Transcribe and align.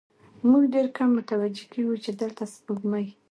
موږ 0.49 0.63
ډېر 0.73 0.87
کم 0.97 1.09
متوجه 1.17 1.65
کېږو، 1.71 1.95
چې 2.03 2.11
دلته 2.21 2.43
سپوږمۍ 2.53 3.07